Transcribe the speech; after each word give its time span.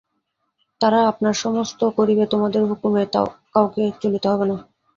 তারা 0.81 0.99
আপনারা 1.07 1.35
সমস্ত 1.41 1.79
করিবে, 1.97 2.23
তোমাদের 2.25 2.61
হুকুমে 2.65 3.03
কাউকে 3.53 3.83
চলিতে 4.01 4.27
হবে 4.31 4.45
না। 4.45 4.57